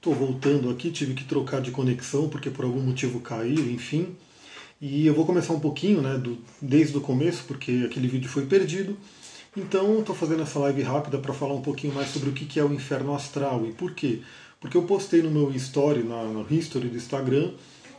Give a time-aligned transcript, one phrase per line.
[0.00, 4.16] Estou voltando aqui, tive que trocar de conexão porque por algum motivo caiu, enfim.
[4.80, 8.46] E eu vou começar um pouquinho, né, do, desde o começo, porque aquele vídeo foi
[8.46, 8.96] perdido.
[9.54, 12.64] Então estou fazendo essa live rápida para falar um pouquinho mais sobre o que é
[12.64, 14.22] o inferno astral e por quê.
[14.58, 17.50] Porque eu postei no meu story, na, no history do Instagram,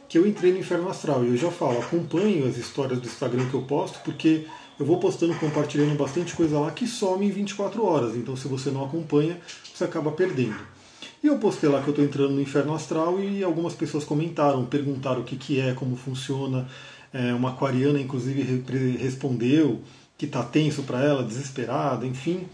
[0.10, 1.24] que eu entrei no inferno astral.
[1.24, 4.48] E eu já falo, acompanho as histórias do Instagram que eu posto, porque
[4.80, 8.16] eu vou postando, compartilhando bastante coisa lá que some em 24 horas.
[8.16, 9.40] Então se você não acompanha,
[9.72, 10.81] você acaba perdendo.
[11.24, 14.66] E eu postei lá que eu estou entrando no inferno astral e algumas pessoas comentaram,
[14.66, 16.68] perguntaram o que, que é, como funciona.
[17.14, 18.64] É, uma aquariana, inclusive,
[18.98, 19.82] respondeu
[20.18, 22.48] que está tenso para ela, desesperada, enfim.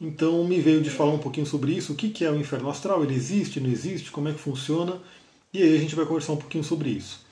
[0.00, 2.68] Então me veio de falar um pouquinho sobre isso, o que, que é o inferno
[2.68, 5.00] astral, ele existe, não existe, como é que funciona,
[5.52, 7.24] e aí a gente vai conversar um pouquinho sobre isso.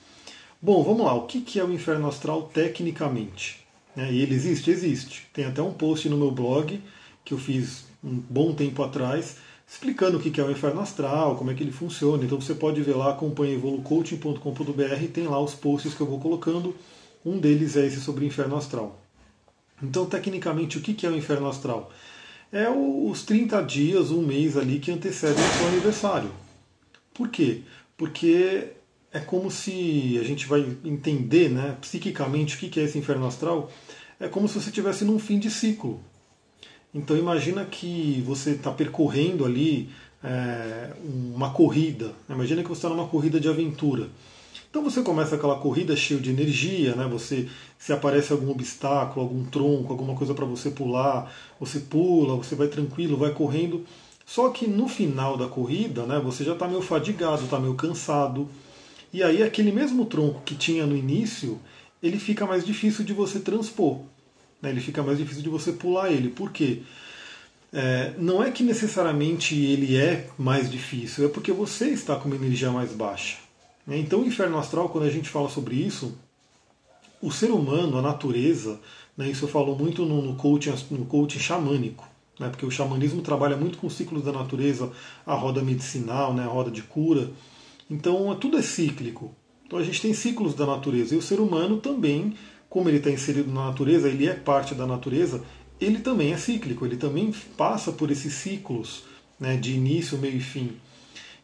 [0.61, 3.59] Bom, vamos lá, o que, que é o inferno astral tecnicamente?
[3.95, 4.71] É, e ele existe?
[4.71, 5.27] Existe.
[5.33, 6.81] Tem até um post no meu blog
[7.23, 9.37] que eu fiz um bom tempo atrás,
[9.73, 12.23] explicando o que é o inferno astral, como é que ele funciona.
[12.23, 16.75] Então você pode ver lá, acompanha evolucoaching.com.br, tem lá os posts que eu vou colocando.
[17.25, 19.01] Um deles é esse sobre o inferno astral.
[19.81, 21.91] Então, tecnicamente, o que é o inferno astral?
[22.51, 26.31] É os 30 dias, um mês ali que antecedem o seu aniversário.
[27.11, 27.61] Por quê?
[27.97, 28.67] Porque
[29.11, 33.71] é como se a gente vai entender né, psiquicamente o que é esse inferno astral.
[34.19, 35.99] É como se você estivesse num fim de ciclo.
[36.93, 39.89] Então imagina que você está percorrendo ali
[40.23, 42.13] é, uma corrida.
[42.29, 44.07] Imagina que você está numa corrida de aventura.
[44.69, 47.07] Então você começa aquela corrida cheio de energia, né?
[47.07, 52.55] Você se aparece algum obstáculo, algum tronco, alguma coisa para você pular, você pula, você
[52.55, 53.85] vai tranquilo, vai correndo.
[54.25, 56.19] Só que no final da corrida, né?
[56.23, 58.47] Você já está meio fadigado, está meio cansado.
[59.11, 61.59] E aí aquele mesmo tronco que tinha no início,
[62.01, 63.99] ele fica mais difícil de você transpor.
[64.63, 64.69] Né?
[64.69, 66.29] Ele fica mais difícil de você pular ele.
[66.29, 66.81] Por quê?
[67.73, 72.35] É, não é que necessariamente ele é mais difícil, é porque você está com uma
[72.35, 73.37] energia mais baixa.
[73.85, 73.97] Né?
[73.97, 76.17] Então, o inferno astral, quando a gente fala sobre isso,
[77.21, 78.79] o ser humano, a natureza,
[79.17, 82.07] né, isso eu falo muito no, no, coaching, no coaching xamânico,
[82.39, 84.91] né, porque o xamanismo trabalha muito com os ciclos da natureza,
[85.25, 87.31] a roda medicinal, né, a roda de cura.
[87.89, 89.33] Então, tudo é cíclico.
[89.65, 91.15] Então, a gente tem ciclos da natureza.
[91.15, 92.35] E o ser humano também
[92.73, 95.43] como ele está inserido na natureza, ele é parte da natureza,
[95.79, 99.03] ele também é cíclico, ele também passa por esses ciclos
[99.39, 100.71] né, de início, meio e fim.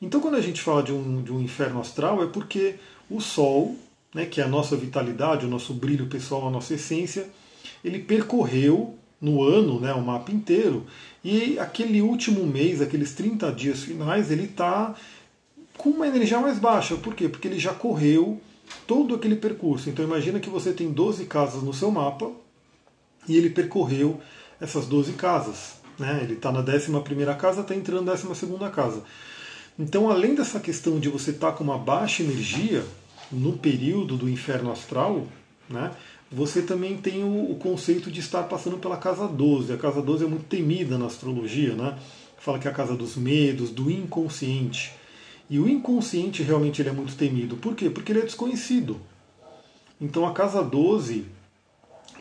[0.02, 3.76] Então, quando a gente fala de um, de um inferno astral, é porque o Sol,
[4.12, 7.30] né, que é a nossa vitalidade, o nosso brilho pessoal, a nossa essência,
[7.86, 10.88] ele percorreu no ano né, o mapa inteiro,
[11.24, 14.96] e aquele último mês, aqueles 30 dias finais, ele está
[15.78, 16.96] com uma energia mais baixa.
[16.96, 17.30] Por quê?
[17.30, 18.42] Porque ele já correu
[18.88, 19.90] todo aquele percurso.
[19.90, 22.32] Então imagina que você tem 12 casas no seu mapa
[23.28, 24.20] e ele percorreu
[24.60, 25.76] essas 12 casas.
[25.98, 26.20] Né?
[26.24, 29.04] Ele está na 11 casa, está entrando na 12 casa.
[29.78, 32.84] Então, além dessa questão de você estar tá com uma baixa energia
[33.32, 35.26] no período do inferno astral,
[35.70, 35.92] né,
[36.32, 39.72] você também tem o, conceito de estar passando pela casa 12.
[39.72, 41.98] A casa 12 é muito temida na astrologia, né?
[42.38, 44.94] Fala que é a casa dos medos, do inconsciente.
[45.50, 47.58] E o inconsciente realmente ele é muito temido.
[47.58, 47.90] Por quê?
[47.90, 48.98] Porque ele é desconhecido.
[50.00, 51.26] Então a casa 12,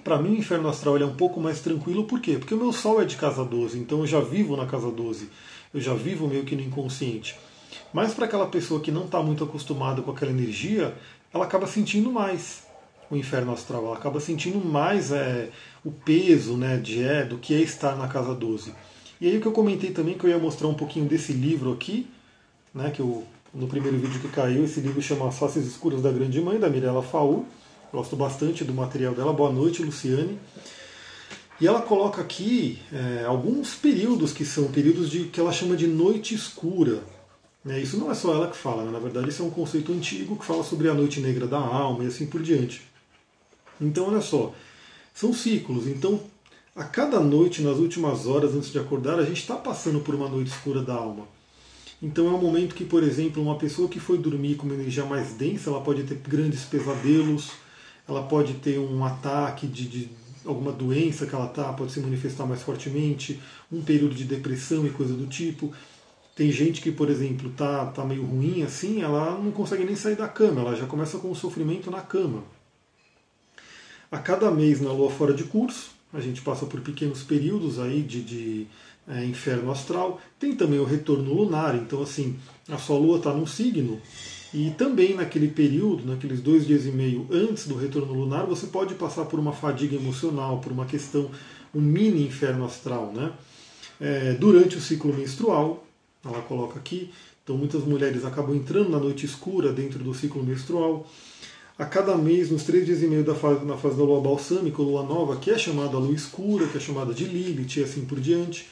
[0.03, 2.05] para mim o inferno astral ele é um pouco mais tranquilo.
[2.05, 2.39] Por quê?
[2.39, 5.29] Porque o meu sol é de casa 12, então eu já vivo na casa 12.
[5.75, 7.39] Eu já vivo meio que no inconsciente.
[7.93, 10.95] Mas para aquela pessoa que não está muito acostumada com aquela energia,
[11.33, 12.67] ela acaba sentindo mais
[13.11, 15.51] o inferno astral, ela acaba sentindo mais é,
[15.85, 18.75] o peso né, de, é, do que é estar na casa 12.
[19.21, 21.73] E aí o que eu comentei também, que eu ia mostrar um pouquinho desse livro
[21.73, 22.07] aqui,
[22.79, 26.13] né, que eu, no primeiro vídeo que caiu, esse livro chama As Faces Escuras da
[26.13, 27.45] Grande Mãe, da Mirella Faur.
[27.93, 29.33] Gosto bastante do material dela.
[29.33, 30.39] Boa noite, Luciane.
[31.61, 35.89] E ela coloca aqui é, alguns períodos que são períodos de que ela chama de
[35.89, 37.03] noite escura.
[37.65, 37.81] Né?
[37.81, 38.93] Isso não é só ela que fala, né?
[38.93, 42.05] na verdade isso é um conceito antigo que fala sobre a noite negra da alma
[42.05, 42.83] e assim por diante.
[43.81, 44.55] Então olha só,
[45.13, 45.89] são ciclos.
[45.89, 46.21] Então
[46.77, 50.29] a cada noite, nas últimas horas antes de acordar, a gente está passando por uma
[50.29, 51.27] noite escura da alma.
[52.01, 55.05] Então é um momento que, por exemplo, uma pessoa que foi dormir com uma energia
[55.05, 57.51] mais densa, ela pode ter grandes pesadelos,
[58.07, 60.09] ela pode ter um ataque de, de
[60.45, 63.41] alguma doença que ela está, pode se manifestar mais fortemente,
[63.71, 65.73] um período de depressão e coisa do tipo.
[66.37, 70.15] Tem gente que, por exemplo, tá, tá meio ruim assim, ela não consegue nem sair
[70.15, 72.45] da cama, ela já começa com o sofrimento na cama.
[74.11, 78.03] A cada mês na lua fora de curso, a gente passa por pequenos períodos aí
[78.03, 78.67] de, de
[79.09, 80.21] é, inferno astral.
[80.39, 82.37] Tem também o retorno lunar, então assim,
[82.69, 84.01] a sua lua está num signo
[84.53, 88.95] e também naquele período, naqueles dois dias e meio antes do retorno lunar, você pode
[88.95, 91.31] passar por uma fadiga emocional, por uma questão,
[91.75, 93.33] um mini inferno astral, né?
[94.01, 95.85] É, durante o ciclo menstrual,
[96.25, 97.11] ela coloca aqui.
[97.45, 101.07] Então muitas mulheres acabam entrando na noite escura dentro do ciclo menstrual.
[101.79, 104.83] A cada mês, nos três dias e meio da fase, na fase da lua balsâmica,
[104.83, 108.19] lua nova, que é chamada lua escura, que é chamada de Lilith e assim por
[108.19, 108.67] diante.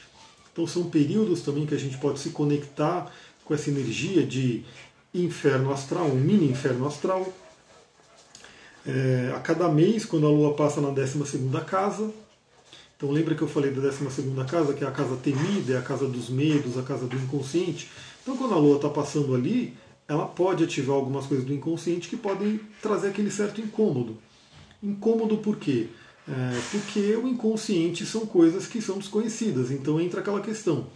[0.57, 3.11] Então são períodos também que a gente pode se conectar
[3.45, 4.65] com essa energia de
[5.13, 7.31] inferno astral, um mini inferno astral.
[8.83, 11.19] É, a cada mês, quando a lua passa na 12
[11.67, 12.11] casa,
[12.95, 13.99] então lembra que eu falei da 12
[14.49, 17.87] casa, que é a casa temida, é a casa dos medos, a casa do inconsciente.
[18.23, 19.77] Então quando a lua está passando ali,
[20.07, 24.17] ela pode ativar algumas coisas do inconsciente que podem trazer aquele certo incômodo.
[24.81, 25.87] Incômodo por quê?
[26.29, 30.87] É, porque o inconsciente são coisas que são desconhecidas, então entra aquela questão.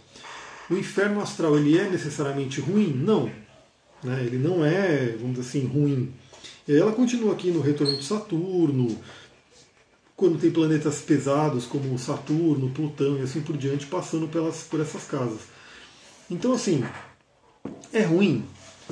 [0.68, 2.92] O inferno astral ele é necessariamente ruim?
[2.92, 3.30] Não.
[4.02, 4.24] Né?
[4.24, 6.12] Ele não é, vamos dizer assim, ruim.
[6.68, 8.98] Ela continua aqui no retorno de Saturno,
[10.14, 15.04] quando tem planetas pesados como Saturno, Plutão e assim por diante, passando pelas, por essas
[15.04, 15.40] casas.
[16.30, 16.84] Então, assim,
[17.92, 18.44] é ruim?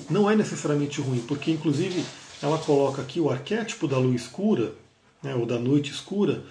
[0.09, 2.05] não é necessariamente ruim, porque inclusive
[2.43, 4.73] ela coloca aqui o arquétipo da lua escura,
[5.23, 6.45] né, ou da noite escura,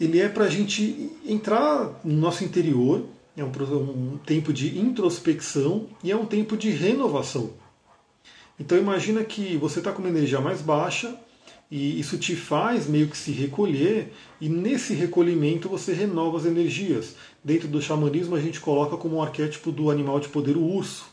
[0.00, 3.04] ele é para a gente entrar no nosso interior,
[3.36, 7.50] é um, um tempo de introspecção e é um tempo de renovação.
[8.58, 11.16] Então imagina que você está com uma energia mais baixa
[11.70, 17.16] e isso te faz meio que se recolher e nesse recolhimento você renova as energias.
[17.42, 21.06] Dentro do xamanismo a gente coloca como um arquétipo do animal de poder o urso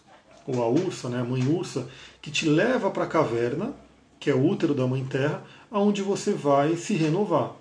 [0.46, 1.88] ou a ursa, né, a mãe ursa,
[2.22, 3.74] que te leva para a caverna,
[4.20, 7.56] que é o útero da mãe terra, aonde você vai se renovar,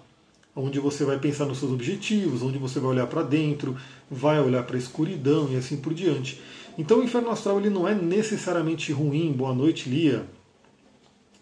[0.55, 3.77] onde você vai pensar nos seus objetivos, onde você vai olhar para dentro,
[4.11, 6.41] vai olhar para a escuridão e assim por diante.
[6.77, 10.27] Então o inferno astral ele não é necessariamente ruim, boa noite, Lia.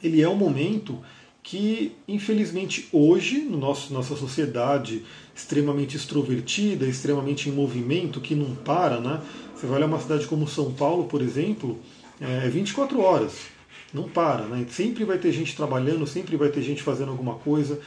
[0.03, 0.99] Ele é um momento
[1.43, 9.01] que, infelizmente, hoje, no nosso, nossa sociedade extremamente extrovertida, extremamente em movimento, que não para,
[9.01, 9.23] né?
[9.55, 11.79] Você vai olhar uma cidade como São Paulo, por exemplo,
[12.21, 13.47] é 24 horas,
[13.93, 14.67] não para, né?
[14.69, 17.81] Sempre vai ter gente trabalhando, sempre vai ter gente fazendo alguma coisa.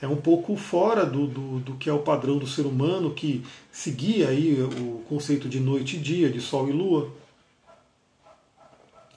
[0.00, 3.42] É um pouco fora do, do, do que é o padrão do ser humano, que
[3.72, 7.10] seguia aí o conceito de noite e dia, de sol e lua.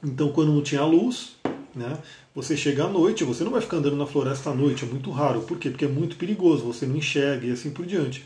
[0.01, 1.35] Então, quando não tinha luz,
[1.75, 1.97] né,
[2.33, 5.11] você chega à noite, você não vai ficar andando na floresta à noite, é muito
[5.11, 5.41] raro.
[5.41, 5.69] Por quê?
[5.69, 8.25] Porque é muito perigoso, você não enxerga e assim por diante.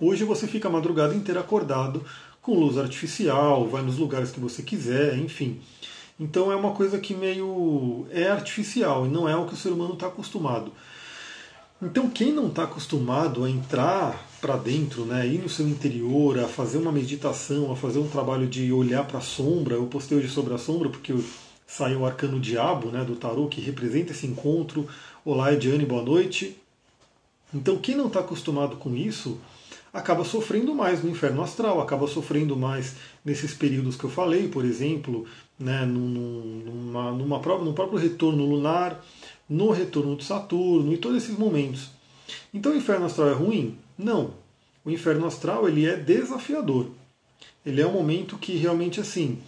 [0.00, 2.02] Hoje você fica a madrugada inteira acordado
[2.40, 5.60] com luz artificial, vai nos lugares que você quiser, enfim.
[6.22, 9.70] Então é uma coisa que meio é artificial e não é o que o ser
[9.70, 10.70] humano está acostumado.
[11.82, 16.46] Então quem não está acostumado a entrar para dentro, né, ir no seu interior, a
[16.46, 20.28] fazer uma meditação, a fazer um trabalho de olhar para a sombra, eu postei hoje
[20.28, 21.12] sobre a sombra porque
[21.66, 24.86] saiu o arcano diabo né, do tarô que representa esse encontro.
[25.24, 26.56] Olá, Ediane, boa noite.
[27.52, 29.40] Então quem não está acostumado com isso
[29.92, 32.94] acaba sofrendo mais no inferno astral, acaba sofrendo mais
[33.24, 35.26] nesses períodos que eu falei, por exemplo,
[35.62, 39.04] né, numa, numa, no próprio retorno lunar,
[39.48, 41.90] no retorno de Saturno e todos esses momentos.
[42.52, 43.78] Então o inferno astral é ruim?
[43.96, 44.34] Não.
[44.84, 46.88] O inferno astral ele é desafiador.
[47.64, 49.38] Ele é um momento que realmente assim,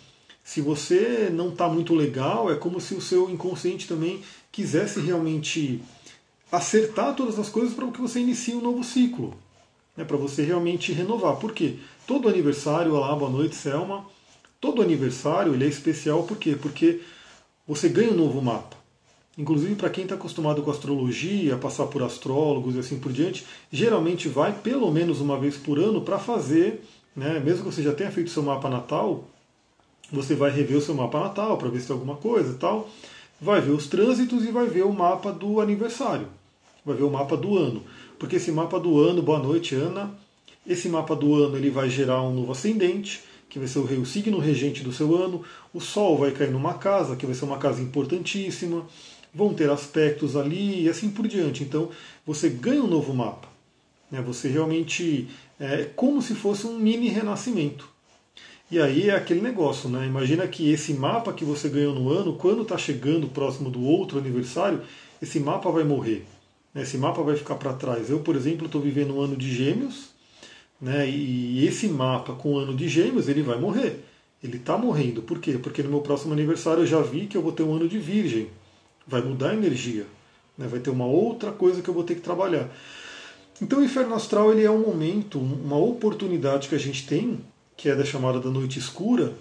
[0.44, 4.22] se você não está muito legal, é como se o seu inconsciente também
[4.52, 5.82] quisesse realmente
[6.52, 9.34] acertar todas as coisas para que você inicie um novo ciclo
[9.96, 11.36] né, para você realmente renovar.
[11.36, 11.76] Por quê?
[12.06, 14.06] Todo aniversário, olá, boa noite, Selma.
[14.64, 16.56] Todo aniversário ele é especial por quê?
[16.56, 17.02] Porque
[17.68, 18.74] você ganha um novo mapa.
[19.36, 24.26] Inclusive, para quem está acostumado com astrologia, passar por astrólogos e assim por diante, geralmente
[24.26, 26.82] vai pelo menos uma vez por ano para fazer,
[27.14, 29.28] né, mesmo que você já tenha feito seu mapa natal,
[30.10, 32.88] você vai rever o seu mapa natal para ver se tem alguma coisa e tal,
[33.38, 36.26] vai ver os trânsitos e vai ver o mapa do aniversário,
[36.86, 37.82] vai ver o mapa do ano
[38.18, 40.10] porque esse mapa do ano, boa noite Ana,
[40.66, 43.22] esse mapa do ano ele vai gerar um novo ascendente,
[43.54, 45.40] que vai ser o, o signo regente do seu ano,
[45.72, 48.84] o Sol vai cair numa casa, que vai ser uma casa importantíssima,
[49.32, 51.62] vão ter aspectos ali e assim por diante.
[51.62, 51.88] Então
[52.26, 53.46] você ganha um novo mapa.
[54.10, 54.20] Né?
[54.22, 55.28] Você realmente
[55.60, 57.88] é como se fosse um mini renascimento.
[58.68, 60.04] E aí é aquele negócio, né?
[60.04, 64.18] Imagina que esse mapa que você ganhou no ano, quando está chegando próximo do outro
[64.18, 64.82] aniversário,
[65.22, 66.24] esse mapa vai morrer.
[66.74, 68.10] Esse mapa vai ficar para trás.
[68.10, 70.13] Eu, por exemplo, estou vivendo um ano de gêmeos,
[70.80, 74.04] né, e esse mapa com o ano de gêmeos, ele vai morrer.
[74.42, 75.22] Ele está morrendo.
[75.22, 75.58] Por quê?
[75.60, 77.98] Porque no meu próximo aniversário eu já vi que eu vou ter um ano de
[77.98, 78.48] virgem.
[79.06, 80.06] Vai mudar a energia.
[80.58, 82.68] Né, vai ter uma outra coisa que eu vou ter que trabalhar.
[83.62, 87.40] Então o inferno astral ele é um momento, uma oportunidade que a gente tem,
[87.76, 89.32] que é da chamada da noite escura,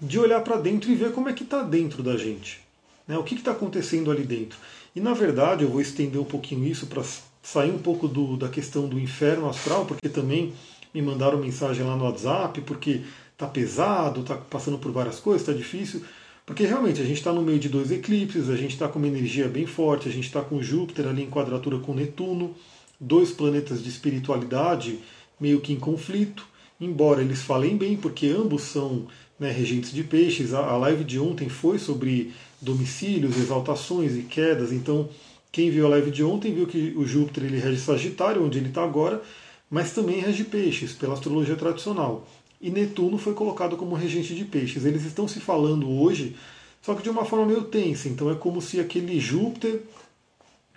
[0.00, 2.60] de olhar para dentro e ver como é que está dentro da gente.
[3.06, 4.58] Né, o que está acontecendo ali dentro.
[4.94, 7.02] E na verdade eu vou estender um pouquinho isso para
[7.42, 10.52] sair um pouco do, da questão do inferno astral, porque também
[10.92, 13.02] me mandaram mensagem lá no WhatsApp, porque
[13.36, 16.02] tá pesado, tá passando por várias coisas, tá difícil.
[16.44, 19.08] Porque realmente a gente está no meio de dois eclipses, a gente está com uma
[19.08, 22.54] energia bem forte, a gente está com Júpiter ali em quadratura com Netuno,
[22.98, 24.98] dois planetas de espiritualidade
[25.38, 26.46] meio que em conflito,
[26.80, 29.06] embora eles falem bem, porque ambos são
[29.38, 30.52] né, regentes de peixes.
[30.52, 35.08] A, live de ontem foi sobre domicílios, exaltações e quedas, então
[35.52, 38.68] quem viu a live de ontem viu que o Júpiter ele rege Sagitário, onde ele
[38.68, 39.22] está agora,
[39.68, 42.26] mas também rege peixes, pela astrologia tradicional.
[42.60, 44.84] E Netuno foi colocado como regente de peixes.
[44.84, 46.36] Eles estão se falando hoje,
[46.82, 48.08] só que de uma forma meio tensa.
[48.08, 49.80] Então é como se aquele Júpiter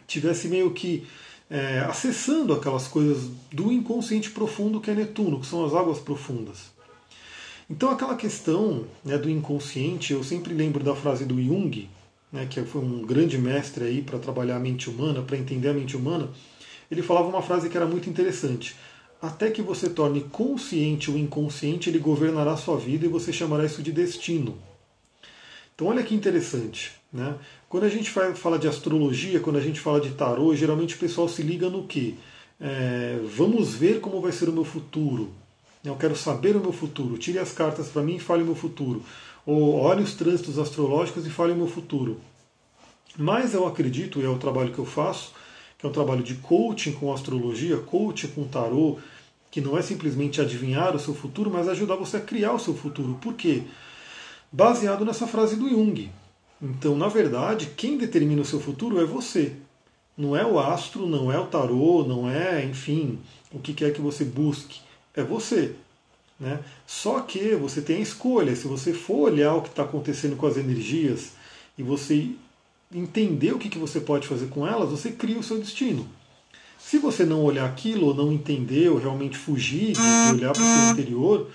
[0.08, 1.06] tivesse meio que
[1.50, 6.72] é, acessando aquelas coisas do inconsciente profundo que é Netuno, que são as águas profundas.
[7.70, 11.88] Então aquela questão né, do inconsciente, eu sempre lembro da frase do Jung,
[12.34, 15.74] né, que foi um grande mestre aí para trabalhar a mente humana, para entender a
[15.74, 16.30] mente humana,
[16.90, 18.76] ele falava uma frase que era muito interessante.
[19.22, 23.64] Até que você torne consciente o inconsciente, ele governará a sua vida e você chamará
[23.64, 24.58] isso de destino.
[25.76, 26.92] Então olha que interessante.
[27.12, 27.36] Né?
[27.70, 31.30] Quando a gente fala de astrologia, quando a gente fala de tarô, geralmente o pessoal
[31.30, 32.18] se liga no que?
[32.60, 35.32] É, vamos ver como vai ser o meu futuro.
[35.84, 37.18] Eu quero saber o meu futuro.
[37.18, 39.04] Tire as cartas para mim e fale o meu futuro.
[39.46, 42.22] Ou olhe os trânsitos astrológicos e fale o meu futuro.
[43.18, 45.34] Mas eu acredito, e é o trabalho que eu faço,
[45.78, 48.98] que é um trabalho de coaching com astrologia, coaching com tarô,
[49.52, 52.74] que não é simplesmente adivinhar o seu futuro, mas ajudar você a criar o seu
[52.74, 53.20] futuro.
[53.22, 53.64] Por quê?
[54.52, 56.10] Baseado nessa frase do Jung.
[56.62, 59.54] Então, na verdade, quem determina o seu futuro é você.
[60.18, 63.20] Não é o astro, não é o tarô, não é, enfim,
[63.52, 64.80] o que quer que você busque.
[65.16, 65.76] É você.
[66.40, 66.60] Né?
[66.86, 68.56] Só que você tem a escolha.
[68.56, 71.34] Se você for olhar o que está acontecendo com as energias
[71.78, 72.32] e você
[72.94, 76.08] entender o que, que você pode fazer com elas, você cria o seu destino.
[76.78, 80.66] Se você não olhar aquilo, ou não entender, ou realmente fugir de olhar para o
[80.66, 81.50] seu interior,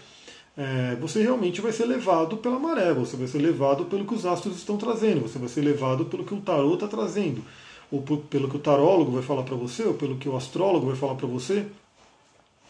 [0.57, 4.27] é, você realmente vai ser levado pela maré, você vai ser levado pelo que os
[4.27, 7.45] astros estão trazendo, você vai ser levado pelo que o tarô está trazendo,
[7.93, 10.97] ou pelo que o tarólogo vai falar para você, ou pelo que o astrólogo vai
[10.97, 11.67] falar para você.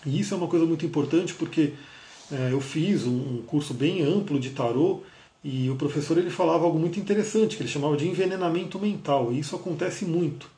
[0.07, 1.75] E isso é uma coisa muito importante porque
[2.31, 5.01] é, eu fiz um, curso bem amplo de tarô
[5.43, 9.39] e o professor ele falava algo muito interessante, que ele chamava de envenenamento mental, e
[9.39, 10.51] isso acontece muito.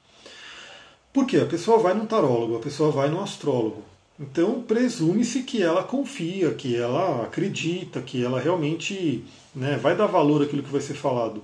[1.12, 1.38] Por quê?
[1.38, 3.82] A pessoa vai num tarólogo, a pessoa vai num astrólogo.
[4.18, 10.42] Então presume-se que ela confia, que ela acredita, que ela realmente né, vai dar valor
[10.42, 11.42] àquilo que vai ser falado.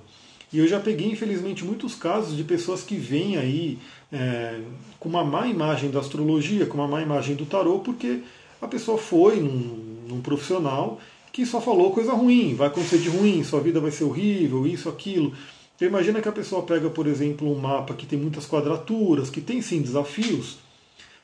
[0.51, 3.77] E eu já peguei, infelizmente, muitos casos de pessoas que vêm aí
[4.11, 4.59] é,
[4.99, 8.21] com uma má imagem da astrologia, com uma má imagem do tarô, porque
[8.61, 10.99] a pessoa foi num, num profissional
[11.31, 14.89] que só falou coisa ruim, vai acontecer de ruim, sua vida vai ser horrível, isso,
[14.89, 15.33] aquilo.
[15.75, 19.39] Então imagina que a pessoa pega, por exemplo, um mapa que tem muitas quadraturas, que
[19.39, 20.57] tem sim desafios,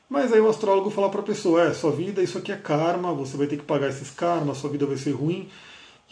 [0.08, 3.12] mas aí o astrólogo fala para a pessoa: é, sua vida, isso aqui é karma,
[3.12, 5.48] você vai ter que pagar esses karmas, sua vida vai ser ruim.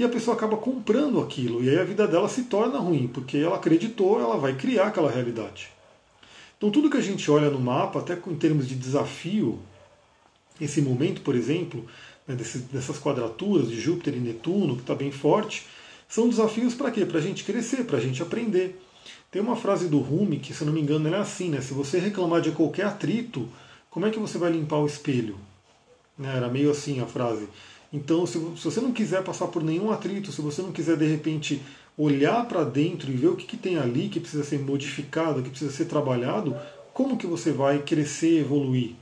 [0.02, 3.36] E a pessoa acaba comprando aquilo, e aí a vida dela se torna ruim, porque
[3.36, 5.70] ela acreditou, ela vai criar aquela realidade.
[6.58, 9.60] Então, tudo que a gente olha no mapa, até em termos de desafio,
[10.60, 11.86] esse momento, por exemplo,
[12.26, 15.68] né, dessas quadraturas de Júpiter e Netuno, que está bem forte,
[16.08, 17.06] são desafios para quê?
[17.06, 18.82] Para a gente crescer, para a gente aprender.
[19.30, 21.60] Tem uma frase do Rumi que, se não me engano, ela é assim, né?
[21.60, 23.48] Se você reclamar de qualquer atrito,
[23.88, 25.36] como é que você vai limpar o espelho?
[26.18, 27.48] Né, era meio assim a frase.
[27.92, 31.60] Então, se, você não quiser passar por nenhum atrito, se você não quiser de repente
[31.96, 35.50] olhar para dentro e ver o que, que tem ali que precisa ser modificado, que
[35.50, 36.56] precisa ser trabalhado,
[36.94, 38.94] como que você vai crescer, evoluir?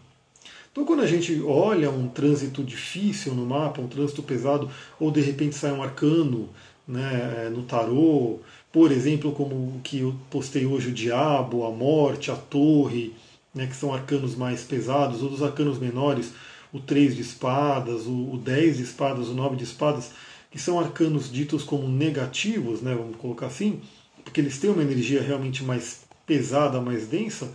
[0.73, 5.21] Então, quando a gente olha um trânsito difícil no mapa, um trânsito pesado, ou de
[5.21, 6.49] repente sai um arcano
[6.87, 8.39] né, no tarô,
[8.73, 13.13] por exemplo, como o que eu postei hoje, o diabo, a morte, a torre,
[13.53, 16.33] né, que são arcanos mais pesados, ou dos arcanos menores,
[16.73, 20.13] o 3 de espadas, o, o 10 de espadas, o 9 de espadas,
[20.51, 23.81] que são arcanos ditos como negativos, né, vamos colocar assim,
[24.25, 27.53] porque eles têm uma energia realmente mais pesada, mais densa,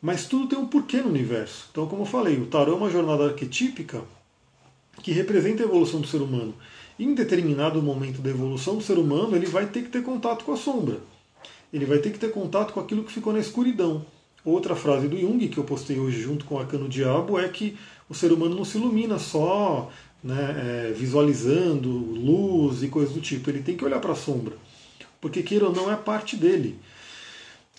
[0.00, 1.68] mas tudo tem um porquê no universo.
[1.70, 4.02] Então, como eu falei, o tarô é uma jornada arquetípica
[5.02, 6.54] que representa a evolução do ser humano.
[6.98, 10.52] Em determinado momento da evolução do ser humano, ele vai ter que ter contato com
[10.52, 10.98] a sombra.
[11.72, 14.04] Ele vai ter que ter contato com aquilo que ficou na escuridão.
[14.44, 17.76] Outra frase do Jung, que eu postei hoje junto com o Arcano Diabo, é que
[18.08, 19.90] o ser humano não se ilumina só
[20.22, 23.50] né, é, visualizando luz e coisas do tipo.
[23.50, 24.54] Ele tem que olhar para a sombra.
[25.20, 26.78] Porque queira ou não é parte dele.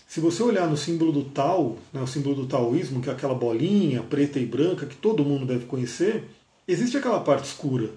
[0.07, 3.35] Se você olhar no símbolo do Tao, né, o símbolo do taoísmo, que é aquela
[3.35, 6.23] bolinha preta e branca que todo mundo deve conhecer,
[6.67, 7.91] existe aquela parte escura.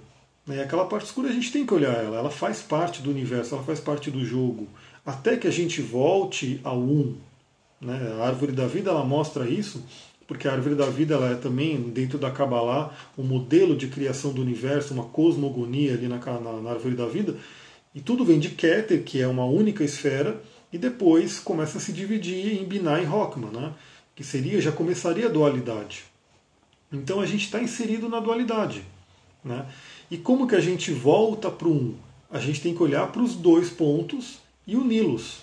[0.47, 3.11] Né, e aquela parte escura a gente tem que olhar ela, ela faz parte do
[3.11, 4.69] universo, ela faz parte do jogo.
[5.07, 7.17] Até que a gente volte ao um,
[7.83, 8.17] né?
[8.19, 9.83] A árvore da vida ela mostra isso,
[10.33, 14.33] porque a árvore da vida ela é também, dentro da Kabbalah, um modelo de criação
[14.33, 17.37] do universo, uma cosmogonia ali na, na, na árvore da vida,
[17.95, 21.93] e tudo vem de Keter, que é uma única esfera, e depois começa a se
[21.93, 23.75] dividir em Binah e Rockman, né?
[24.17, 26.05] que seria, já começaria a dualidade.
[26.91, 28.83] Então a gente está inserido na dualidade.
[29.45, 29.67] Né?
[30.11, 31.95] E como que a gente volta para o um?
[32.31, 35.43] A gente tem que olhar para os dois pontos e uni-los.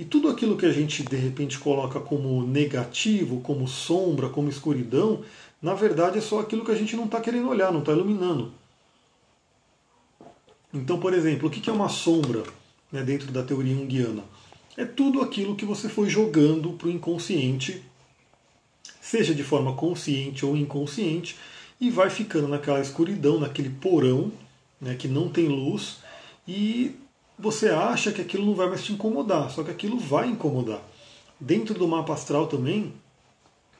[0.00, 5.22] E tudo aquilo que a gente de repente coloca como negativo, como sombra, como escuridão,
[5.60, 8.50] na verdade é só aquilo que a gente não está querendo olhar, não está iluminando.
[10.72, 12.44] Então, por exemplo, o que é uma sombra
[12.90, 14.24] né, dentro da teoria junguiana?
[14.74, 17.82] É tudo aquilo que você foi jogando para o inconsciente,
[19.02, 21.36] seja de forma consciente ou inconsciente,
[21.78, 24.32] e vai ficando naquela escuridão, naquele porão
[24.80, 25.98] né, que não tem luz,
[26.48, 26.96] e
[27.40, 30.82] você acha que aquilo não vai mais te incomodar, só que aquilo vai incomodar.
[31.38, 32.92] Dentro do mapa astral também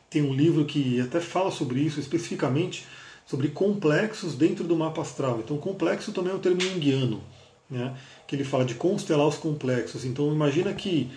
[0.08, 2.86] tem um livro que até fala sobre isso especificamente,
[3.26, 5.38] sobre complexos dentro do mapa astral.
[5.38, 7.22] Então, complexo também é um termo junguiano,
[7.70, 7.94] né?
[8.26, 10.04] que ele fala de constelar os complexos.
[10.04, 11.10] Então, imagina que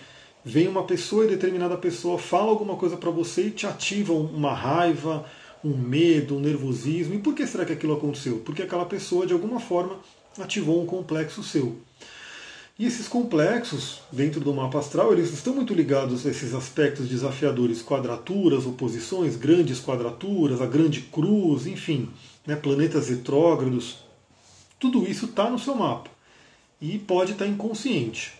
[0.44, 4.52] vem uma pessoa e determinada pessoa fala alguma coisa para você e te ativa uma
[4.52, 5.24] raiva,
[5.64, 7.14] um medo, um nervosismo.
[7.14, 8.42] E por que será que aquilo aconteceu?
[8.44, 9.98] Porque aquela pessoa, de alguma forma,
[10.38, 11.78] ativou um complexo seu.
[12.76, 17.80] E esses complexos, dentro do mapa astral, eles estão muito ligados a esses aspectos desafiadores,
[17.80, 22.08] quadraturas, oposições, grandes quadraturas, a grande cruz, enfim,
[22.44, 23.98] né, planetas retrógrados.
[24.80, 26.10] Tudo isso está no seu mapa
[26.80, 28.32] e pode estar tá inconsciente.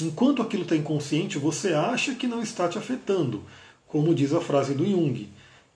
[0.00, 3.42] Enquanto aquilo está inconsciente, você acha que não está te afetando,
[3.86, 5.28] como diz a frase do Jung,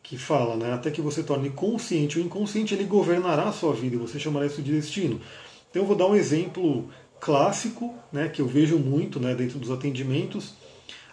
[0.03, 3.97] que fala, né, até que você torne consciente o inconsciente, ele governará a sua vida
[3.97, 5.21] e você chamará isso de destino.
[5.71, 6.89] Então eu vou dar um exemplo
[7.21, 10.55] clássico, né, que eu vejo muito né, dentro dos atendimentos,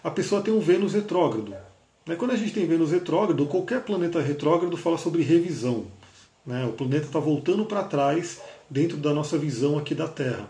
[0.03, 1.53] a pessoa tem um Vênus retrógrado.
[2.05, 5.85] Né, quando a gente tem Vênus retrógrado, qualquer planeta retrógrado fala sobre revisão.
[6.45, 10.49] Né, o planeta está voltando para trás dentro da nossa visão aqui da Terra.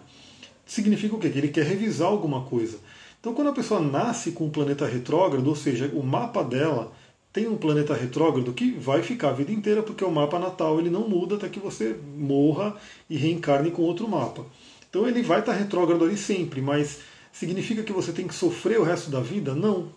[0.65, 1.29] Significa o quê?
[1.29, 2.77] Que ele quer revisar alguma coisa.
[3.19, 6.91] Então, quando a pessoa nasce com um planeta retrógrado, ou seja, o mapa dela
[7.33, 10.89] tem um planeta retrógrado que vai ficar a vida inteira, porque o mapa natal ele
[10.89, 12.75] não muda até que você morra
[13.09, 14.45] e reencarne com outro mapa.
[14.97, 18.83] Então ele vai estar retrógrado ali sempre, mas significa que você tem que sofrer o
[18.83, 19.53] resto da vida?
[19.53, 19.89] Não.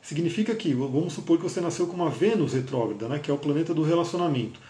[0.00, 3.38] Significa que, vamos supor que você nasceu com uma Vênus retrógrada, né, que é o
[3.38, 4.60] planeta do relacionamento.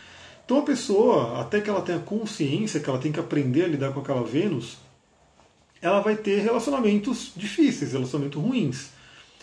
[0.46, 3.92] Então a pessoa, até que ela tenha consciência que ela tem que aprender a lidar
[3.92, 4.79] com aquela Vênus,
[5.83, 8.88] ela vai ter relacionamentos difíceis, relacionamentos ruins.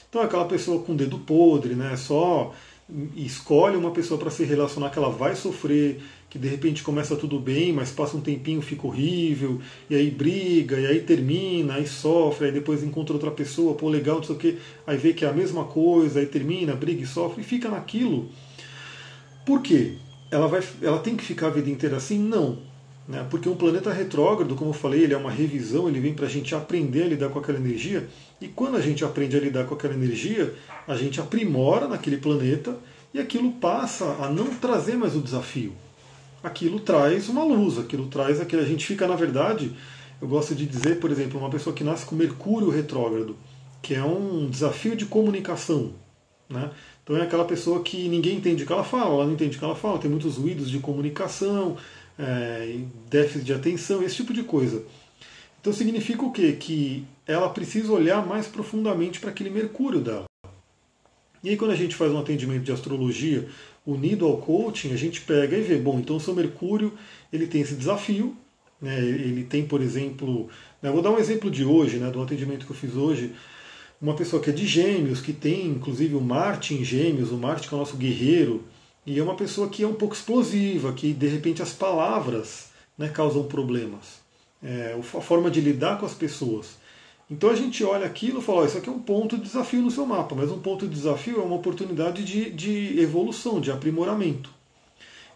[0.10, 2.56] Então aquela pessoa com dedo podre, né, só
[3.15, 7.39] escolhe uma pessoa para se relacionar que ela vai sofrer, que de repente começa tudo
[7.39, 12.47] bem, mas passa um tempinho fica horrível, e aí briga, e aí termina, aí sofre,
[12.47, 15.30] aí depois encontra outra pessoa, pô, legal, não sei o que, aí vê que é
[15.30, 18.30] a mesma coisa, aí termina, briga e sofre, e fica naquilo.
[19.45, 19.95] Por quê?
[20.32, 22.19] Ela, vai, ela tem que ficar a vida inteira assim?
[22.19, 22.66] Não.
[23.08, 23.26] Né?
[23.30, 26.30] Porque um planeta retrógrado, como eu falei, ele é uma revisão, ele vem para a
[26.30, 28.08] gente aprender a lidar com aquela energia,
[28.41, 30.54] e quando a gente aprende a lidar com aquela energia,
[30.88, 32.76] a gente aprimora naquele planeta,
[33.13, 35.74] e aquilo passa a não trazer mais o desafio
[36.43, 38.62] aquilo traz uma luz, aquilo traz aquilo.
[38.62, 39.72] A gente fica, na verdade,
[40.22, 43.36] eu gosto de dizer, por exemplo, uma pessoa que nasce com Mercúrio retrógrado,
[43.82, 45.91] que é um desafio de comunicação.
[46.50, 46.72] Né?
[47.04, 49.60] Então é aquela pessoa que ninguém entende o que ela fala, ela não entende o
[49.60, 51.78] que ela fala, tem muitos ruídos de comunicação,
[52.17, 54.84] é, déficit de atenção, esse tipo de coisa.
[55.60, 56.53] Então significa o quê?
[56.53, 60.25] Que ela precisa olhar mais profundamente para aquele Mercúrio dela.
[61.43, 63.47] E aí quando a gente faz um atendimento de astrologia
[63.86, 66.93] unido ao coaching, a gente pega e vê, bom, então o seu Mercúrio
[67.32, 68.36] ele tem esse desafio,
[68.82, 70.49] né, ele tem, por exemplo,
[70.82, 73.34] né, vou dar um exemplo de hoje, né, do atendimento que eu fiz hoje,
[74.01, 77.67] uma pessoa que é de gêmeos, que tem inclusive o Marte em gêmeos, o Marte
[77.67, 78.63] que é o nosso guerreiro,
[79.08, 83.08] e é uma pessoa que é um pouco explosiva, que de repente as palavras né,
[83.08, 84.20] causam problemas.
[84.62, 86.76] É, a forma de lidar com as pessoas.
[87.32, 89.82] Então a gente olha aquilo e fala, oh, isso aqui é um ponto de desafio
[89.82, 93.72] no seu mapa, mas um ponto de desafio é uma oportunidade de, de evolução, de
[93.72, 94.50] aprimoramento.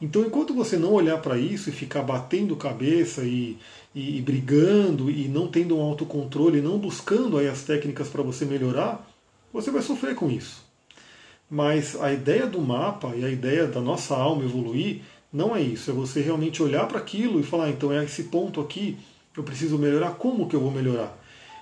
[0.01, 3.57] Então enquanto você não olhar para isso e ficar batendo cabeça e,
[3.95, 8.43] e, e, brigando e não tendo um autocontrole, não buscando aí as técnicas para você
[8.43, 9.07] melhorar,
[9.53, 10.70] você vai sofrer com isso.
[11.51, 15.01] Mas a ideia do mapa e a ideia da nossa alma evoluir
[15.33, 18.23] não é isso, é você realmente olhar para aquilo e falar, ah, então é esse
[18.23, 18.97] ponto aqui,
[19.35, 21.17] eu preciso melhorar, como que eu vou melhorar?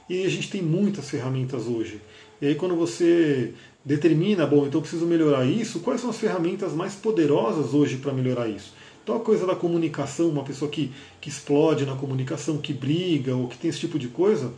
[0.08, 1.99] E a gente tem muitas ferramentas hoje.
[2.39, 6.71] E aí quando você determina, bom, então eu preciso melhorar isso, quais são as ferramentas
[6.71, 8.73] mais poderosas hoje para melhorar isso?
[9.04, 13.47] Então a coisa da comunicação, uma pessoa que, que explode na comunicação, que briga ou
[13.47, 14.54] que tem esse tipo de coisa,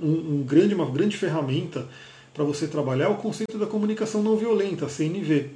[0.00, 1.88] um, um grande, uma grande ferramenta
[2.34, 5.50] para você trabalhar o conceito da comunicação não violenta, CNV,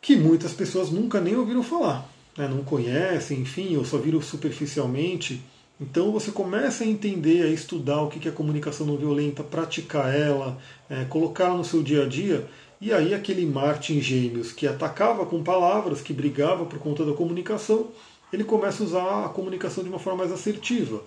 [0.00, 2.48] que muitas pessoas nunca nem ouviram falar, né?
[2.48, 5.42] não conhecem, enfim, ou só viram superficialmente.
[5.80, 10.58] Então você começa a entender, a estudar o que é comunicação não violenta, praticar ela,
[10.88, 12.46] é, colocá-la no seu dia a dia,
[12.80, 17.88] e aí aquele Martin Gêmeos que atacava com palavras, que brigava por conta da comunicação,
[18.32, 21.02] ele começa a usar a comunicação de uma forma mais assertiva,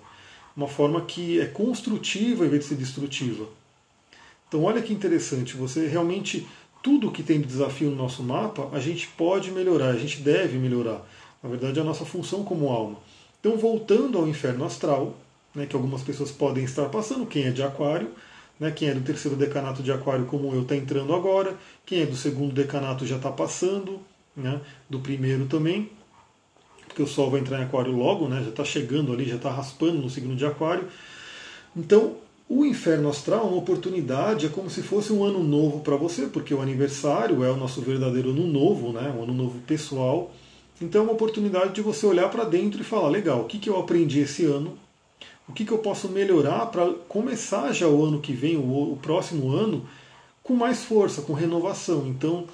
[0.55, 3.45] uma forma que é construtiva em vez de ser destrutiva.
[4.53, 6.47] Então olha que interessante, você realmente
[6.83, 10.59] tudo que tem de desafio no nosso mapa, a gente pode melhorar, a gente deve
[10.59, 11.03] melhorar.
[11.41, 12.97] Na verdade, é a nossa função como alma.
[13.39, 15.15] Então, voltando ao inferno astral,
[15.55, 18.11] né, que algumas pessoas podem estar passando, quem é de Aquário,
[18.59, 22.05] né, quem é do terceiro decanato de Aquário, como eu, está entrando agora, quem é
[22.05, 24.01] do segundo decanato já está passando,
[24.37, 25.89] né, do primeiro também,
[26.87, 29.49] porque o Sol vai entrar em Aquário logo, né, já está chegando ali, já está
[29.49, 30.87] raspando no signo de Aquário.
[31.75, 32.21] Então,
[32.55, 36.27] o inferno astral é uma oportunidade, é como se fosse um ano novo para você,
[36.27, 39.13] porque o aniversário é o nosso verdadeiro ano novo, né?
[39.17, 40.31] um ano novo pessoal.
[40.79, 43.69] Então é uma oportunidade de você olhar para dentro e falar: legal, o que, que
[43.69, 44.77] eu aprendi esse ano?
[45.47, 49.51] O que, que eu posso melhorar para começar já o ano que vem, o, próximo
[49.51, 49.85] ano,
[50.41, 52.07] com mais força, com renovação?
[52.07, 52.45] Então,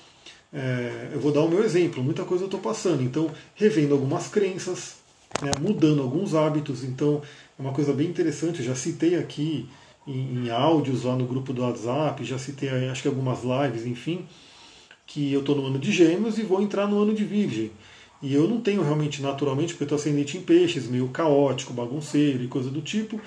[0.51, 3.03] é, eu vou dar o meu exemplo: muita coisa eu estou passando.
[3.03, 4.95] Então, revendo algumas crenças,
[5.41, 6.83] né, mudando alguns hábitos.
[6.83, 7.21] Então,
[7.57, 8.59] é uma coisa bem interessante.
[8.59, 9.67] Eu já citei aqui
[10.07, 14.25] em, em áudios lá no grupo do WhatsApp, já citei acho que algumas lives, enfim,
[15.05, 17.71] que eu estou no ano de Gêmeos e vou entrar no ano de Virgem.
[18.21, 22.43] E eu não tenho realmente naturalmente, porque eu estou ascendente em peixes, meio caótico, bagunceiro
[22.43, 23.19] e coisa do tipo.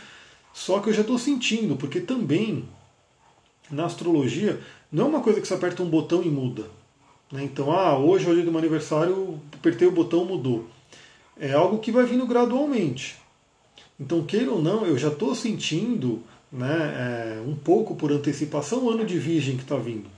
[0.52, 2.64] Só que eu já estou sentindo, porque também
[3.70, 6.64] na astrologia não é uma coisa que você aperta um botão e muda.
[7.30, 7.44] Né?
[7.44, 10.66] Então, ah, hoje é o dia do meu aniversário, apertei o botão, mudou.
[11.40, 13.16] É algo que vai vindo gradualmente.
[13.98, 18.90] Então, queira ou não, eu já estou sentindo né, é, um pouco por antecipação o
[18.90, 20.08] ano de Virgem que está vindo.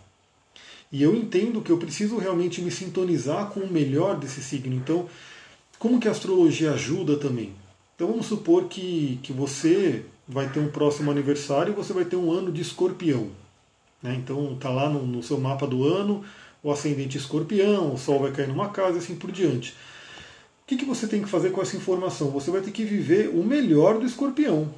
[0.90, 4.75] E eu entendo que eu preciso realmente me sintonizar com o melhor desse signo.
[4.75, 5.09] Então,
[5.79, 7.53] como que a astrologia ajuda também?
[7.94, 12.16] Então vamos supor que, que você vai ter um próximo aniversário e você vai ter
[12.16, 13.29] um ano de escorpião.
[14.03, 14.14] Né?
[14.16, 16.25] Então está lá no, no, seu mapa do ano
[16.62, 19.73] o ascendente escorpião, o sol vai cair numa casa e assim por diante.
[19.73, 22.31] O que, que você tem que fazer com essa informação?
[22.31, 24.73] Você vai ter que viver o melhor do escorpião.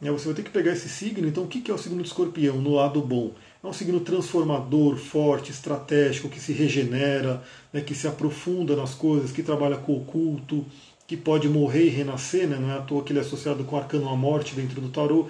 [0.00, 0.10] Né?
[0.10, 1.28] Você vai ter que pegar esse signo.
[1.28, 3.32] Então, o que é o signo de escorpião no lado bom?
[3.62, 7.80] É um signo transformador, forte, estratégico, que se regenera, né?
[7.80, 10.64] que se aprofunda nas coisas, que trabalha com o oculto,
[11.06, 12.56] que pode morrer e renascer, né?
[12.58, 14.88] não é à toa que ele é associado com o arcano à morte dentro do
[14.88, 15.28] tarô.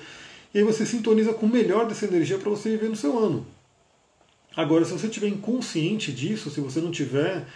[0.55, 3.47] E aí você sintoniza com o melhor dessa energia para você viver no seu ano.
[4.57, 7.47] Agora, se você estiver inconsciente disso, se você não tiver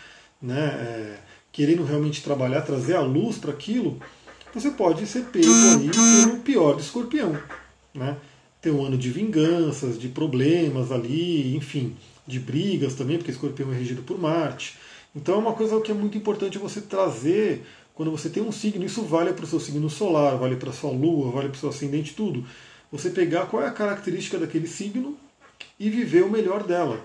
[0.40, 1.18] né, é,
[1.50, 4.00] querendo realmente trabalhar, trazer a luz para aquilo,
[4.54, 7.36] você pode ser pego aí pelo pior do escorpião.
[7.92, 8.16] Né?
[8.62, 13.76] Ter um ano de vinganças, de problemas ali, enfim, de brigas também, porque escorpião é
[13.76, 14.76] regido por Marte.
[15.14, 17.64] Então é uma coisa que é muito importante você trazer
[17.94, 18.84] quando você tem um signo.
[18.84, 21.60] Isso vale para o seu signo solar, vale para a sua lua, vale para o
[21.60, 22.44] seu ascendente, tudo.
[22.90, 25.16] Você pegar qual é a característica daquele signo
[25.78, 27.00] e viver o melhor dela.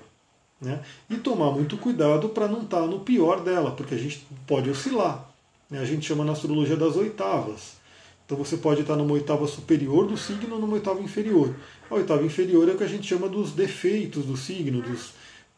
[0.61, 0.79] Né?
[1.09, 4.69] E tomar muito cuidado para não estar tá no pior dela, porque a gente pode
[4.69, 5.28] oscilar.
[5.69, 5.79] Né?
[5.79, 7.77] A gente chama na astrologia das oitavas.
[8.25, 11.55] Então você pode estar numa oitava superior do signo ou numa oitava inferior.
[11.89, 15.13] A oitava inferior é o que a gente chama dos defeitos do signo, dos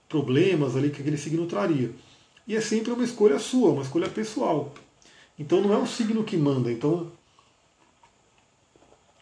[0.08, 1.92] problemas ali que aquele signo traria.
[2.48, 4.74] E é sempre uma escolha sua, uma escolha pessoal.
[5.38, 6.72] Então não é o signo que manda.
[6.72, 7.12] Então,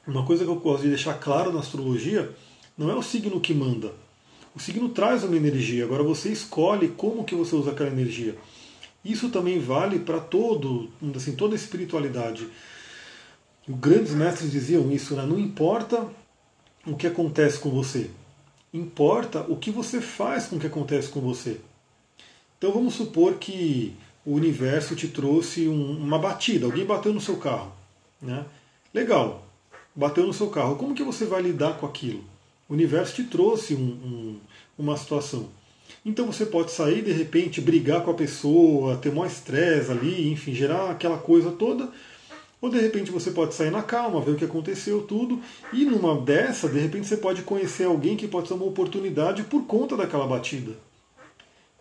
[0.06, 2.36] uma coisa que eu gosto de deixar claro na astrologia,
[2.78, 3.93] não é o signo que manda.
[4.56, 8.36] O signo traz uma energia, agora você escolhe como que você usa aquela energia.
[9.04, 12.48] Isso também vale para todo, assim, toda a espiritualidade.
[13.68, 15.26] Os grandes mestres diziam isso, né?
[15.26, 16.08] não importa
[16.86, 18.10] o que acontece com você,
[18.74, 21.60] importa o que você faz com o que acontece com você.
[22.58, 27.38] Então vamos supor que o universo te trouxe um, uma batida, alguém bateu no seu
[27.38, 27.72] carro.
[28.22, 28.46] Né?
[28.94, 29.46] Legal,
[29.96, 30.76] bateu no seu carro.
[30.76, 32.24] Como que você vai lidar com aquilo?
[32.68, 34.40] O universo te trouxe um, um,
[34.78, 35.50] uma situação.
[36.06, 40.54] Então você pode sair de repente, brigar com a pessoa, ter maior estresse ali, enfim,
[40.54, 41.89] gerar aquela coisa toda.
[42.62, 45.41] Ou de repente você pode sair na calma, ver o que aconteceu, tudo.
[45.71, 49.65] E numa dessa, de repente você pode conhecer alguém que pode ser uma oportunidade por
[49.65, 50.73] conta daquela batida.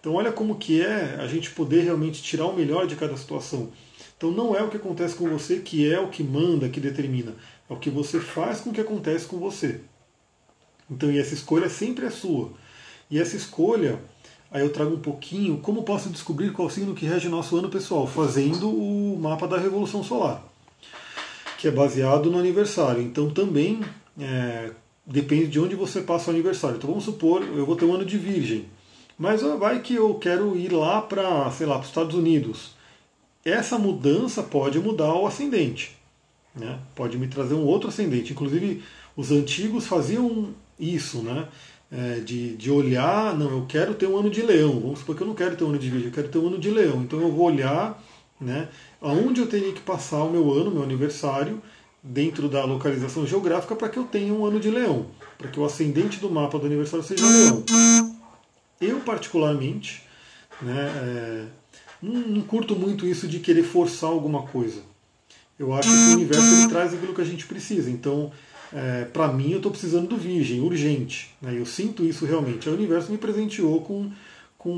[0.00, 3.72] Então olha como que é a gente poder realmente tirar o melhor de cada situação.
[4.16, 7.34] Então não é o que acontece com você que é o que manda, que determina.
[7.68, 9.80] É o que você faz com o que acontece com você.
[10.88, 12.52] Então e essa escolha sempre é sua.
[13.10, 13.98] E essa escolha,
[14.50, 18.06] aí eu trago um pouquinho como posso descobrir qual signo que rege nosso ano pessoal,
[18.06, 20.42] fazendo o mapa da Revolução Solar,
[21.58, 23.02] que é baseado no aniversário.
[23.02, 23.80] Então também,
[24.20, 24.70] é,
[25.06, 26.76] depende de onde você passa o aniversário.
[26.76, 28.66] Então vamos supor, eu vou ter um ano de virgem,
[29.18, 32.76] mas vai que eu quero ir lá para, sei lá, para os Estados Unidos.
[33.44, 35.96] Essa mudança pode mudar o ascendente,
[36.54, 36.78] né?
[36.94, 38.32] Pode me trazer um outro ascendente.
[38.32, 38.82] Inclusive,
[39.16, 41.48] os antigos faziam isso, né?
[41.90, 44.78] É, de, de olhar, não, eu quero ter um ano de leão.
[44.78, 46.48] Vamos supor que eu não quero ter um ano de virgem, eu quero ter um
[46.48, 47.02] ano de leão.
[47.02, 48.02] Então eu vou olhar,
[48.38, 48.68] né?
[49.00, 51.62] Aonde eu teria que passar o meu ano, meu aniversário,
[52.02, 55.64] dentro da localização geográfica para que eu tenha um ano de leão, para que o
[55.64, 57.64] ascendente do mapa do aniversário seja leão.
[58.80, 60.02] Eu, particularmente,
[60.62, 61.44] né, é,
[62.00, 64.82] não, não, curto muito isso de querer forçar alguma coisa.
[65.58, 67.90] Eu acho que o universo ele traz aquilo que a gente precisa.
[67.90, 68.30] Então,
[68.72, 71.30] é, para mim, eu estou precisando do virgem, urgente.
[71.40, 72.68] Né, eu sinto isso realmente.
[72.68, 74.10] O universo me presenteou com,
[74.56, 74.72] com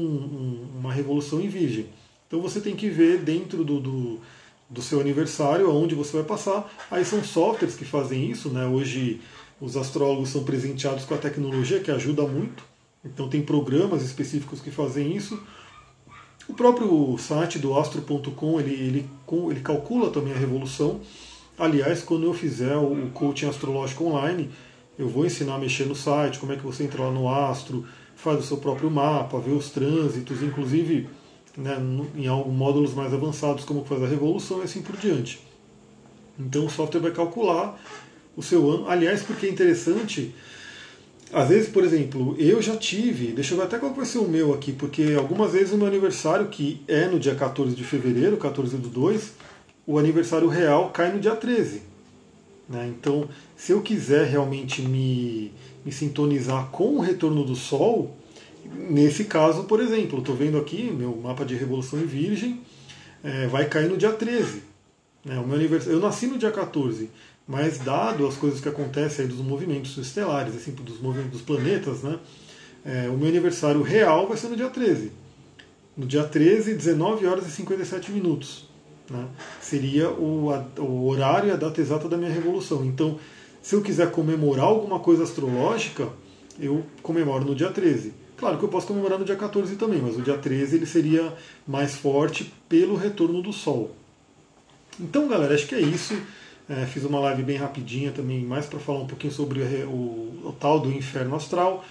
[0.78, 1.86] uma revolução em virgem.
[2.26, 4.20] Então você tem que ver dentro do, do
[4.70, 6.72] do seu aniversário, aonde você vai passar.
[6.90, 8.66] Aí são softwares que fazem isso, né?
[8.66, 9.20] Hoje
[9.60, 12.62] os astrólogos são presenteados com a tecnologia que ajuda muito.
[13.04, 15.42] Então tem programas específicos que fazem isso.
[16.48, 19.10] O próprio site do astro.com ele, ele,
[19.50, 21.00] ele calcula também a revolução.
[21.60, 24.48] Aliás, quando eu fizer o coaching astrológico online,
[24.98, 27.84] eu vou ensinar a mexer no site, como é que você entra lá no astro,
[28.16, 31.06] faz o seu próprio mapa, vê os trânsitos, inclusive
[31.54, 31.76] né,
[32.16, 35.38] em alguns módulos mais avançados, como faz a revolução e assim por diante.
[36.38, 37.78] Então o software vai calcular
[38.34, 38.88] o seu ano.
[38.88, 40.34] Aliás, porque é interessante,
[41.30, 44.26] às vezes, por exemplo, eu já tive, deixa eu ver até qual vai ser o
[44.26, 48.38] meu aqui, porque algumas vezes o meu aniversário, que é no dia 14 de fevereiro,
[48.38, 49.49] 14 do 2,
[49.90, 51.82] o aniversário real cai no dia 13.
[52.68, 52.92] Né?
[52.96, 55.52] Então, se eu quiser realmente me,
[55.84, 58.16] me sintonizar com o retorno do Sol,
[58.72, 62.60] Nesse caso, por exemplo, estou vendo aqui meu mapa de Revolução em Virgem,
[63.22, 64.62] é, vai cair no dia 13.
[65.24, 67.10] Né, o meu aniversário, eu nasci no dia 14,
[67.46, 72.02] mas dado as coisas que acontecem aí dos movimentos estelares, assim, dos movimentos dos planetas,
[72.02, 72.18] né,
[72.84, 75.10] é, o meu aniversário real vai ser no dia 13.
[75.96, 78.69] No dia 13, 19 horas e 57 minutos.
[79.10, 79.26] Né,
[79.60, 82.84] seria o, a, o horário e a data exata da minha revolução.
[82.84, 83.18] Então,
[83.60, 86.08] se eu quiser comemorar alguma coisa astrológica,
[86.60, 88.14] eu comemoro no dia 13.
[88.36, 91.34] Claro que eu posso comemorar no dia 14 também, mas o dia 13 ele seria
[91.66, 93.90] mais forte pelo retorno do Sol.
[94.98, 96.14] Então, galera, acho que é isso.
[96.68, 99.90] É, fiz uma live bem rapidinha também, mais para falar um pouquinho sobre o,
[100.44, 101.84] o, tal do inferno astral.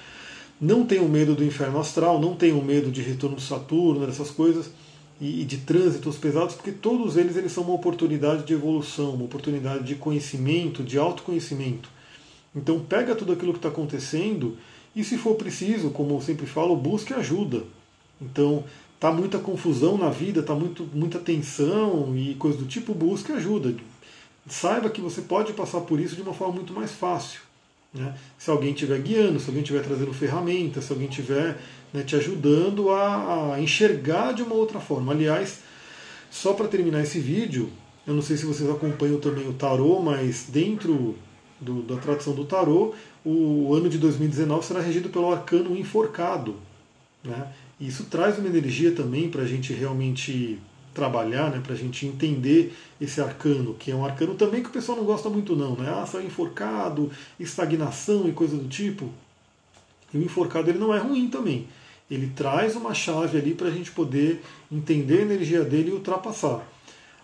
[0.60, 4.71] Não tenham medo do inferno astral, não tenham medo de retorno de Saturno, dessas coisas,
[5.19, 9.84] e, de trânsitos pesados, porque todos eles, eles são uma oportunidade de evolução, uma oportunidade
[9.84, 11.89] de conhecimento, de autoconhecimento.
[12.55, 14.58] Então pega tudo aquilo que está acontecendo
[14.95, 17.63] e se for preciso, como eu sempre falo, busque ajuda.
[18.21, 18.63] Então,
[18.99, 23.75] tá muita confusão na vida, tá muito, muita tensão e coisa do tipo, busque ajuda.
[24.47, 27.41] Saiba que você pode passar por isso de uma forma muito mais fácil.
[27.93, 28.15] Né?
[28.38, 31.58] Se alguém estiver guiando, se alguém estiver trazendo ferramentas, se alguém estiver
[31.93, 35.12] né, te ajudando a, a enxergar de uma outra forma.
[35.12, 35.60] Aliás,
[36.30, 37.69] só para terminar esse vídeo,
[38.06, 41.15] eu não sei se vocês acompanham também o tarô, mas dentro
[41.60, 42.93] do, da tradição do tarô,
[43.25, 46.56] o ano de 2019 será regido pelo arcano enforcado.
[47.23, 47.52] Né?
[47.80, 50.60] E isso traz uma energia também para a gente realmente
[50.93, 51.62] trabalhar, né?
[51.63, 55.06] para a gente entender esse arcano, que é um arcano também que o pessoal não
[55.06, 55.89] gosta muito não, né?
[55.89, 59.10] Ah, sai enforcado, estagnação e coisa do tipo.
[60.13, 61.67] E o enforcado ele não é ruim também.
[62.10, 66.67] Ele traz uma chave ali para a gente poder entender a energia dele e ultrapassar.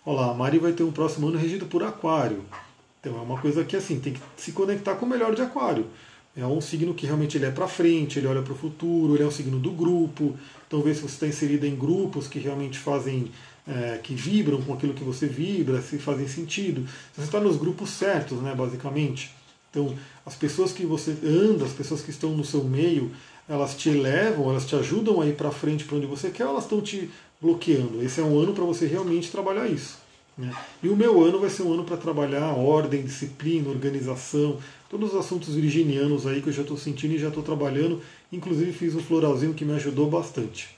[0.06, 2.44] Olha lá, a Mari vai ter um próximo ano regido por Aquário.
[3.00, 5.88] Então é uma coisa que assim tem que se conectar com o melhor de Aquário.
[6.38, 9.24] É um signo que realmente ele é para frente, ele olha para o futuro, ele
[9.24, 10.36] é um signo do grupo.
[10.68, 13.32] Então vê se você está inserido em grupos que realmente fazem,
[13.68, 16.88] é, que vibram com aquilo que você vibra, se fazem sentido.
[17.14, 19.32] Você está nos grupos certos, né, basicamente.
[19.70, 23.12] Então as pessoas que você anda, as pessoas que estão no seu meio,
[23.48, 26.52] elas te elevam, elas te ajudam a ir para frente para onde você quer, ou
[26.52, 27.10] elas estão te
[27.42, 28.02] bloqueando.
[28.02, 29.98] Esse é um ano para você realmente trabalhar isso.
[30.38, 30.52] Né?
[30.84, 34.58] E o meu ano vai ser um ano para trabalhar ordem, disciplina, organização,
[34.90, 38.02] todos os assuntos virginianos aí que eu já estou sentindo e já estou trabalhando.
[38.32, 40.76] Inclusive fiz um floralzinho que me ajudou bastante.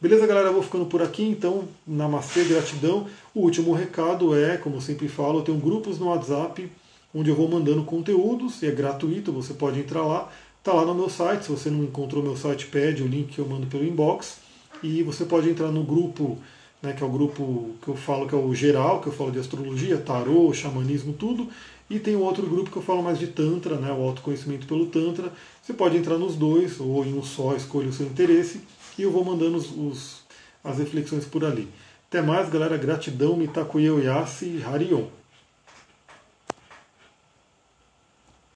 [0.00, 0.48] Beleza, galera?
[0.48, 3.06] Eu vou ficando por aqui, então, namastê, gratidão.
[3.34, 6.72] O último recado é, como sempre falo, eu tenho grupos no WhatsApp
[7.14, 10.32] onde eu vou mandando conteúdos, e é gratuito, você pode entrar lá.
[10.58, 13.40] Está lá no meu site, se você não encontrou meu site, pede o link que
[13.40, 14.38] eu mando pelo inbox.
[14.82, 16.38] E você pode entrar no grupo
[16.82, 19.30] né, que é o grupo que eu falo que é o geral, que eu falo
[19.30, 21.46] de astrologia, tarô, xamanismo, tudo.
[21.90, 25.30] E tem outro grupo que eu falo mais de Tantra, né, o autoconhecimento pelo Tantra.
[25.62, 28.62] Você pode entrar nos dois, ou em um só, escolha o seu interesse,
[29.00, 30.20] e eu vou mandando os, os
[30.62, 31.68] as reflexões por ali.
[32.08, 32.76] Até mais, galera.
[32.76, 35.19] Gratidão, Mitakuye Oyasi Harion.